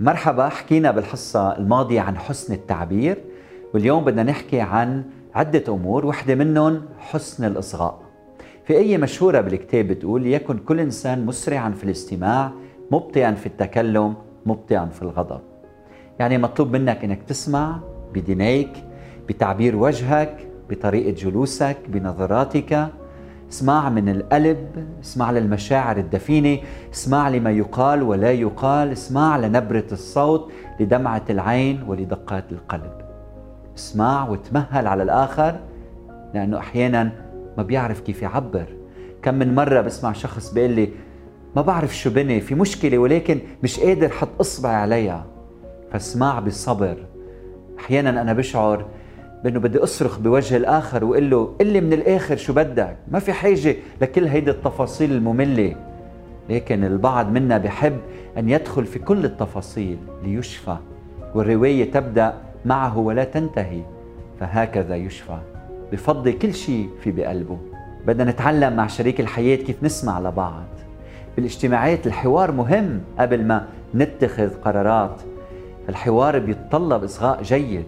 [0.00, 3.18] مرحبا حكينا بالحصة الماضية عن حسن التعبير
[3.74, 5.04] واليوم بدنا نحكي عن
[5.34, 8.00] عدة أمور وحدة منهم حسن الإصغاء.
[8.64, 12.52] في أي مشهورة بالكتاب بتقول ليكن كل إنسان مسرعا في الاستماع
[12.90, 14.14] مبطئا في التكلم
[14.46, 15.40] مبطئا في الغضب.
[16.18, 17.80] يعني مطلوب منك أنك تسمع
[18.14, 18.70] بدنيك
[19.28, 22.88] بتعبير وجهك بطريقة جلوسك بنظراتك
[23.50, 26.58] اسمع من القلب اسمع للمشاعر الدفينة
[26.94, 32.92] اسمع لما يقال ولا يقال اسمع لنبرة الصوت لدمعة العين ولدقات القلب.
[33.76, 35.60] اسمع وتمهل على الآخر
[36.34, 37.12] لأنه أحيانا
[37.56, 38.66] ما بيعرف كيف يعبر.
[39.22, 40.88] كم من مرة بسمع شخص بيقول لي
[41.56, 45.26] ما بعرف شو بني في مشكلة ولكن مش قادر حط إصبعي عليها.
[45.92, 46.96] فاسمع بصبر.
[47.78, 48.86] أحيانا أنا بشعر
[49.44, 53.32] بأنه بدي أصرخ بوجه الآخر وأقول له قل لي من الآخر شو بدك؟ ما في
[53.32, 55.76] حاجة لكل هيدي التفاصيل المملة.
[56.50, 57.98] لكن البعض منا بحب
[58.38, 60.76] أن يدخل في كل التفاصيل ليشفى
[61.34, 63.82] والرواية تبدأ معه ولا تنتهي
[64.40, 65.38] فهكذا يشفى.
[65.92, 67.58] بفضي كل شيء في بقلبه.
[68.06, 70.64] بدنا نتعلم مع شريك الحياة كيف نسمع لبعض.
[71.36, 75.20] بالاجتماعات الحوار مهم قبل ما نتخذ قرارات.
[75.88, 77.84] الحوار بيتطلب إصغاء جيد.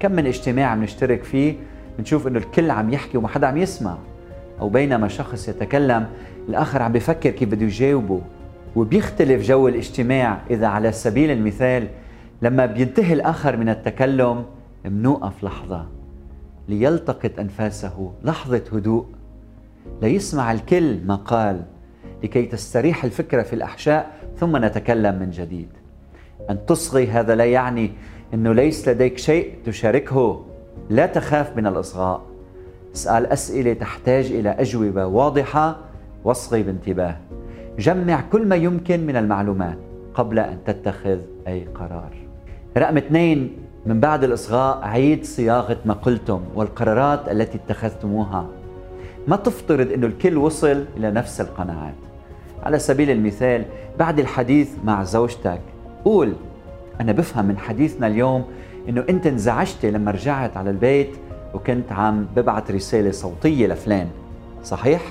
[0.00, 1.54] كم من اجتماع بنشترك فيه
[1.98, 3.98] بنشوف إنه الكل عم يحكي وما حدا عم يسمع.
[4.60, 6.06] أو بينما شخص يتكلم
[6.48, 8.20] الآخر عم بفكر كيف بده يجاوبه.
[8.76, 11.88] وبيختلف جو الاجتماع إذا على سبيل المثال
[12.42, 14.44] لما بينتهي الآخر من التكلم
[14.84, 15.86] منوقف لحظة
[16.68, 18.12] ليلتقط أنفاسه.
[18.24, 19.06] لحظة هدوء.
[20.02, 21.62] ليسمع الكل ما قال
[22.24, 25.68] لكي تستريح الفكرة في الأحشاء ثم نتكلم من جديد.
[26.50, 27.90] أن تصغي هذا لا يعني
[28.34, 30.44] إنه ليس لديك شيء تشاركه.
[30.90, 32.22] لا تخاف من الإصغاء.
[32.94, 35.76] اسأل أسئلة تحتاج إلى أجوبة واضحة
[36.24, 37.16] واصغي بانتباه.
[37.78, 39.78] جمع كل ما يمكن من المعلومات
[40.14, 42.12] قبل أن تتخذ أي قرار.
[42.76, 48.46] رقم اثنين من بعد الإصغاء عيد صياغة ما قلتم والقرارات التي اتخذتموها.
[49.28, 51.94] ما تفترض إنه الكل وصل إلى نفس القناعات.
[52.62, 53.64] على سبيل المثال
[53.98, 55.60] بعد الحديث مع زوجتك
[56.04, 56.32] قول
[57.00, 58.44] أنا بفهم من حديثنا اليوم
[58.88, 61.10] إنه أنت انزعجت لما رجعت على البيت
[61.54, 64.08] وكنت عم ببعت رسالة صوتية لفلان.
[64.64, 65.02] صحيح؟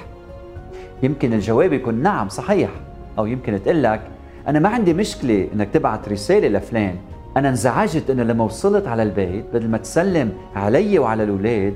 [1.03, 2.69] يمكن الجواب يكون نعم صحيح.
[3.17, 4.01] أو يمكن تقول لك
[4.47, 6.95] أنا ما عندي مشكلة إنك تبعت رسالة لفلان.
[7.37, 11.73] أنا انزعجت إنه لما وصلت على البيت بدل ما تسلم علي وعلى الأولاد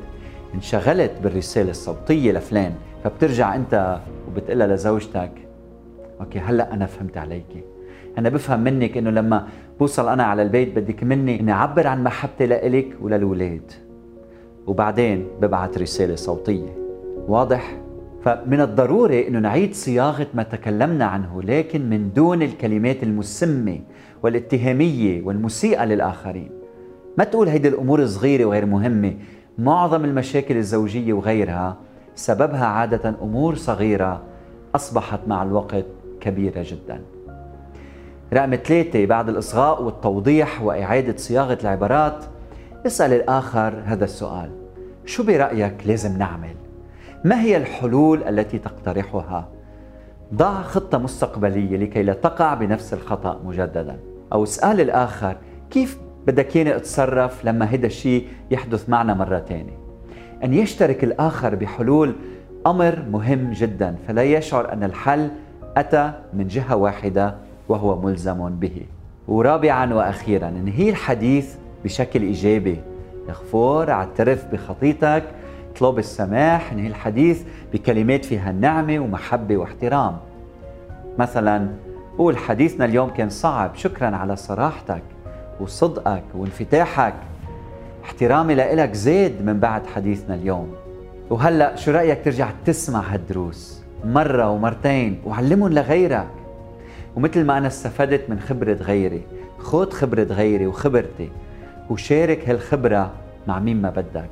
[0.56, 2.74] انشغلت بالرسالة الصوتية لفلان.
[3.04, 5.32] فبترجع أنت وبتقلها لزوجتك
[6.22, 7.64] أوكي هلأ أنا فهمت عليكي
[8.18, 9.48] أنا بفهم منك إنه لما
[9.82, 13.72] بوصل أنا على البيت بدك مني إني أعبر عن محبتي لإلك وللولاد
[14.68, 16.78] وبعدين ببعث رسالة صوتية
[17.28, 17.78] واضح؟
[18.24, 23.80] فمن الضروري إنه نعيد صياغة ما تكلمنا عنه لكن من دون الكلمات المسمة
[24.24, 26.50] والاتهامية والمسيئة للآخرين.
[27.18, 29.14] ما تقول هيدي الأمور صغيرة وغير مهمة،
[29.58, 31.78] معظم المشاكل الزوجية وغيرها
[32.16, 34.24] سببها عادة أمور صغيرة
[34.76, 35.86] أصبحت مع الوقت
[36.20, 37.02] كبيرة جدا.
[38.34, 42.26] رقم ثلاثة بعد الإصغاء والتوضيح وإعادة صياغة العبارات
[42.86, 44.50] اسأل الآخر هذا السؤال
[45.06, 46.56] شو برأيك لازم نعمل؟
[47.26, 49.50] ما هي الحلول التي تقترحها؟
[50.34, 54.00] ضع خطة مستقبلية لكي لا تقع بنفس الخطأ مجددا
[54.34, 55.38] أو اسأل الآخر
[55.70, 59.78] كيف بدك ياني أتصرف لما هذا الشيء يحدث معنا مرة تانية
[60.44, 62.16] أن يشترك الآخر بحلول
[62.68, 65.30] أمر مهم جدا فلا يشعر أن الحل
[65.78, 67.36] أتى من جهة واحدة
[67.72, 68.86] وهو ملزم به.
[69.28, 72.82] ورابعا وأخيرا انهي الحديث بشكل إيجابي؟
[73.30, 75.24] اغفر اعترف بخطيتك
[75.72, 76.72] اطلب السماح.
[76.72, 77.44] انهي الحديث
[77.74, 80.18] بكلمات فيها نعمه ومحبة واحترام؟
[81.20, 81.68] مثلا
[82.18, 83.76] قول حديثنا اليوم كان صعب.
[83.76, 85.04] شكرا على صراحتك
[85.60, 87.14] وصدقك وانفتاحك.
[88.04, 90.72] احترامي لك زاد من بعد حديثنا اليوم.
[91.30, 96.41] وهلأ شو رأيك ترجع تسمع هالدروس مرة ومرتين؟ وعلمهم لغيرك.
[97.16, 99.22] ومثل ما أنا استفدت من خبرة غيري
[99.58, 101.30] خذ خبرة غيري وخبرتي
[101.90, 103.12] وشارك هالخبرة
[103.48, 104.30] مع مين ما بدك.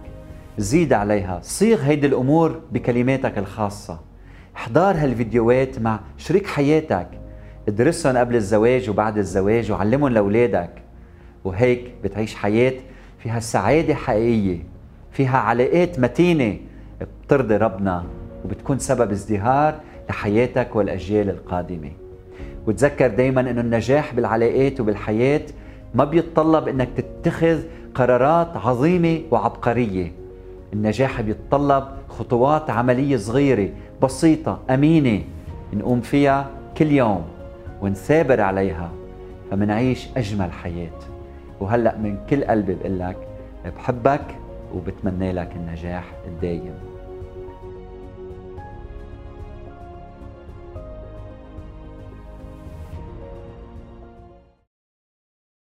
[0.58, 4.00] زيد عليها صيغ هيدي الأمور بكلماتك الخاصة.
[4.56, 7.08] احضر هالفيديوهات مع شريك حياتك.
[7.68, 10.72] ادرسهم قبل الزواج وبعد الزواج وعلمهم لأولادك.
[11.44, 12.74] وهيك بتعيش حياة
[13.20, 14.64] فيها سعادة حقيقية
[15.12, 16.58] فيها علاقات متينة
[17.26, 18.04] بترضي ربنا
[18.46, 19.80] وبتكون سبب ازدهار
[20.10, 21.92] لحياتك والأجيال القادمة.
[22.68, 25.42] وتذكر دايما إنه النجاح بالعلاقات وبالحياة
[25.96, 27.62] ما بيتطلب إنك تتخذ
[27.96, 30.12] قرارات عظيمة وعبقرية.
[30.74, 33.70] النجاح بيتطلب خطوات عملية صغيرة
[34.04, 35.22] بسيطة أمينة
[35.74, 37.26] نقوم فيها كل يوم
[37.82, 38.92] ونثابر عليها
[39.52, 41.00] فمنعيش أجمل حياة.
[41.60, 43.18] وهلأ من كل قلبي بقول لك
[43.78, 44.22] بحبك
[44.76, 46.74] وبتمنى لك النجاح الدايم.